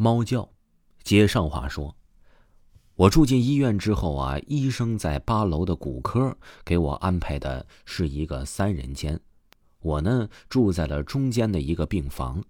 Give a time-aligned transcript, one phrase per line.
[0.00, 0.48] 猫叫，
[1.02, 1.94] 接上话说，
[2.94, 6.34] 我住进医院之后啊，医生在八楼的骨科
[6.64, 9.20] 给我安排的是一个三人间，
[9.80, 12.42] 我呢住在了中间的一个病房，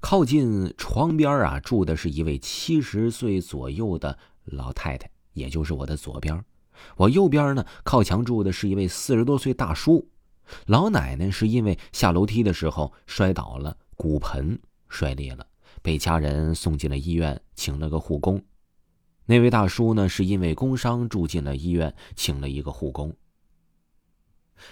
[0.00, 6.44] 靠近床边啊住的是一位七十岁左右的老太太，也就是我的左边，
[6.96, 10.08] 我右边呢靠墙住的是一位四十多岁大叔，
[10.66, 14.56] 老奶奶是因为下楼梯的时候摔倒了，骨盆
[14.88, 15.44] 摔裂了。
[15.82, 18.42] 被家人送进了医院，请了个护工。
[19.26, 23.14] 那位大叔呢，是因为工伤住进了医院，请了一个护工。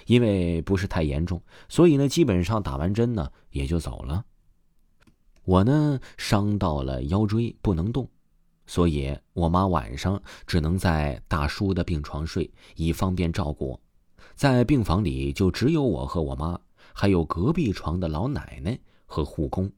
[0.07, 4.25] 因为不是太严重，所以呢，基本上打完针呢也就走了。
[5.45, 8.09] 我呢伤到了腰椎，不能动，
[8.67, 13.81] 所以我妈晚上只能在大叔的病床睡，以方便照顾。
[14.37, 16.61] 在病房里就只有我和我妈，
[16.92, 19.70] 还有隔壁床的老奶奶和护工。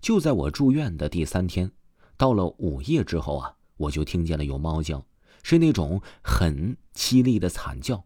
[0.00, 1.70] 就在我住院的第三天，
[2.16, 5.04] 到了午夜之后啊，我就听见了有猫叫，
[5.42, 8.04] 是那种很凄厉的惨叫。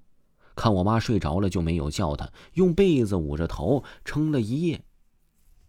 [0.55, 4.85] 看我妈睡着了，就没有叫她，用被子捂着头撑了一夜。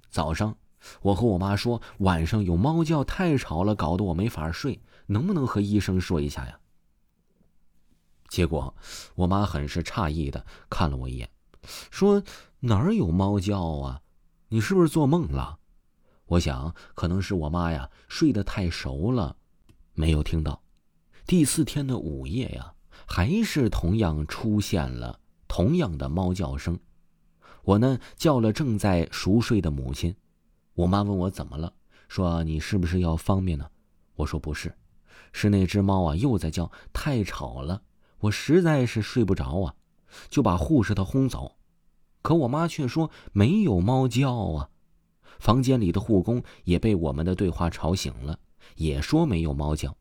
[0.09, 0.57] 早上，
[1.01, 6.59] 我和我妈说晚上有猫叫，太吵了，搞得我没法睡，能不能和医生说一下呀？
[8.27, 8.75] 结果，
[9.15, 11.29] 我妈很是诧异的看了我一眼，
[11.91, 12.21] 说
[12.59, 14.01] ：“哪儿有猫叫啊？
[14.49, 15.59] 你是不是做梦了？”
[16.25, 19.35] 我想，可能是我妈呀睡得太熟了，
[19.93, 20.61] 没有听到。
[21.27, 22.73] 第四天的午夜呀，
[23.05, 26.79] 还是同样出现了同样的猫叫声。
[27.63, 30.15] 我呢叫了正在熟睡的母亲，
[30.73, 31.73] 我妈问我怎么了，
[32.07, 33.69] 说你是不是要方便呢？
[34.15, 34.75] 我说不是，
[35.31, 37.81] 是那只猫啊又在叫，太吵了，
[38.19, 39.75] 我实在是睡不着啊，
[40.29, 41.57] 就把护士她轰走。
[42.21, 44.69] 可我妈却说没有猫叫啊。
[45.43, 48.39] 房间里的护工也被我们的对话吵醒了，
[48.77, 49.93] 也说没有猫叫。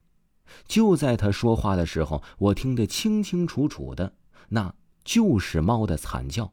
[0.69, 4.15] 就在他说话的时候，我听得清清楚楚的，
[4.51, 6.53] 那就是猫的惨叫，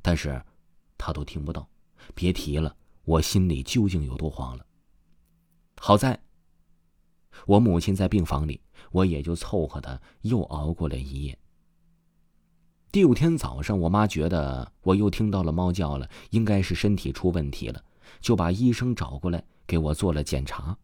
[0.00, 0.42] 但是，
[0.96, 1.68] 他都听不到，
[2.14, 4.64] 别提了，我心里究竟有多慌了。
[5.78, 6.18] 好在，
[7.44, 11.38] 我母亲在病房里，我也就凑合的又熬过了一夜。
[12.90, 17.84] 第五天早上，我妈觉得我又听到了猫叫了，应该是身体出问题了。
[18.20, 20.76] 就把医生找过来给我做了检查，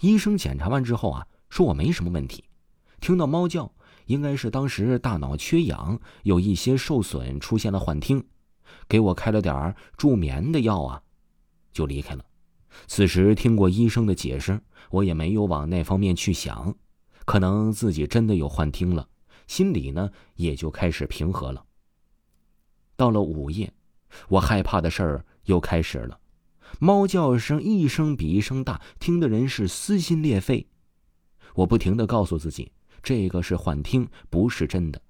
[0.00, 2.44] 医生检查完之后啊，说我没什么问题，
[3.00, 3.72] 听到猫叫
[4.06, 8.24] 应该是当时大脑缺氧，有一些受损，出现了幻听，
[8.88, 11.02] 给我开了点儿助眠的药啊，
[11.72, 12.24] 就离开了。
[12.86, 16.74] 此时听过医生的解释，我也没有往那方面去想，
[17.24, 19.06] 可能自己真的有幻听了，
[19.46, 21.64] 心里呢也就开始平和了。
[22.96, 23.72] 到了午夜，
[24.28, 26.18] 我害怕的事儿又开始了。
[26.80, 30.66] 猫叫声一声比一声大，听的人是撕心裂肺。
[31.54, 32.72] 我不停的告诉自己，
[33.02, 35.00] 这个是幻听，不是真的。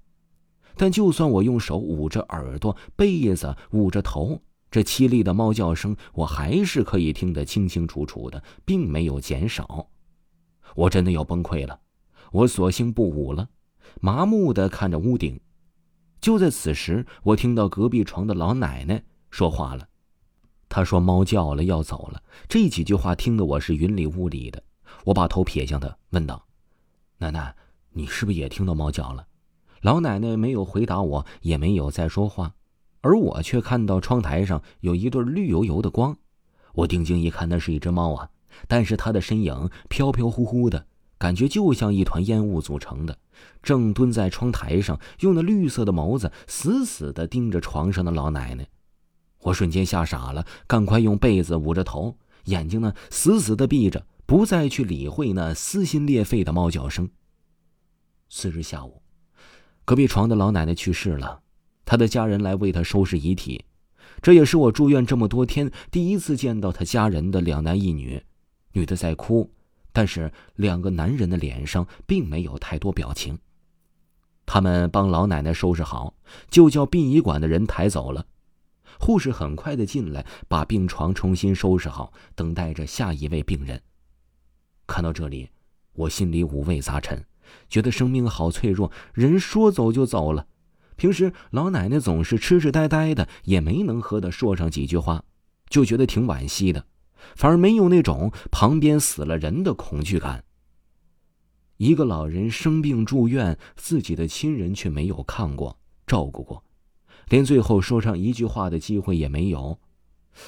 [0.76, 9.88] 但就算我用手捂着耳朵，被子捂着头，这凄厉的猫叫声，我还是可以听得清清楚楚的，并没有减少。
[10.74, 11.78] 我真的要崩溃了，
[12.32, 13.50] 我索性不捂了，
[14.00, 15.38] 麻木的看着屋顶。
[16.20, 19.86] 就在此时，我听到隔壁床的老奶奶说话了。
[20.74, 24.62] 他说：“猫叫了，要走了。”这几句话听得我是云里雾里的。
[25.04, 26.46] 我把头撇向他，问道
[27.20, 27.54] ：“奶奶，
[27.90, 29.26] 你是不是也听到猫叫了？”
[29.82, 32.54] 老奶奶没有回答我，也没有再说话，
[33.02, 36.16] 而我却看到窗台上有一对绿油油的光。
[36.72, 38.30] 我定睛一看，那是一只猫啊，
[38.66, 40.86] 但是它的身影飘飘忽忽的，
[41.18, 43.18] 感觉就像一团烟雾组成的，
[43.62, 48.66] 正蹲在窗台上，用那绿色的眸子死死的盯着床上的老奶奶。
[49.42, 57.10] 我瞬间吓傻了，赶快用被子捂着头，眼睛呢死死的闭着，不再去理会那撕心裂肺的猫叫声。
[58.28, 59.02] 次日下午，
[59.84, 61.40] 隔壁床的老奶奶去世了，
[61.84, 63.64] 她的家人来为她收拾遗体，
[64.20, 68.22] 这也是我住院这么多天第一次见到她家人的两男一女，
[68.72, 69.50] 女的在哭，
[69.92, 73.38] 但是两个男人的脸上并没有太多表情。
[74.46, 76.14] 他们帮老奶奶收拾好，
[76.48, 78.24] 就叫殡仪馆的人抬走了。
[79.02, 83.82] 护士很快的进来，把病床重新收拾好，等待着下一位病人。
[84.86, 85.50] 看到这里，
[85.94, 87.24] 我心里五味杂陈，
[87.68, 90.46] 觉得生命好脆弱，人说走就走了。
[90.94, 95.24] 平时老奶奶总是痴痴呆呆的，也没能和她说上几句话，
[95.68, 96.86] 就觉得挺惋惜的，
[97.34, 100.44] 反而没有那种旁边死了人的恐惧感。
[101.78, 105.76] 一个老人生病住院，自己的亲人却没有看过、
[106.06, 106.62] 照顾过。
[107.28, 109.78] 连最后说上一句话的机会也没有。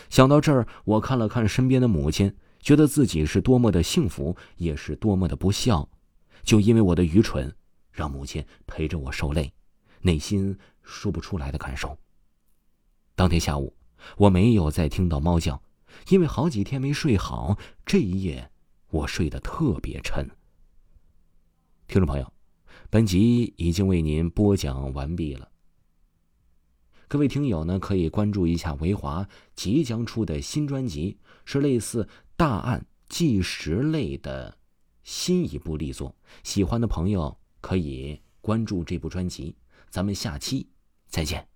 [0.08, 5.88] 想到这儿，我看了看身边的母亲，觉得自己是多么的幸福，也是多么的不孝。
[6.42, 7.54] 就因为我的愚蠢，
[7.92, 9.52] 让母亲陪着我受累，
[10.00, 11.98] 内心说不出来的感受。
[13.14, 13.74] 当天下午，
[14.16, 15.62] 我没有再听到猫叫，
[16.08, 18.50] 因为好几天没睡好，这一夜
[18.90, 20.28] 我睡得特别沉。
[21.86, 22.32] 听众朋友，
[22.90, 25.48] 本集已经为您播讲完毕了。
[27.06, 34.56] 各位听友呢，可以关注一下维华即将出的新专辑，是类似大案纪实类的
[35.02, 36.14] 新一部力作。
[36.42, 39.54] 喜欢的朋友可以关注这部专辑。
[39.90, 40.66] 咱们下期
[41.06, 41.53] 再见。